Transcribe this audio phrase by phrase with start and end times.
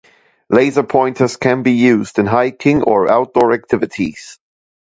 [0.49, 4.39] Laser pointers can be used in hiking or outdoor activities.